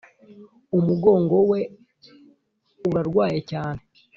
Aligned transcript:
umugongo 0.77 1.35
we 1.49 1.59
urarwaye 2.87 3.39
cyane 3.51 3.81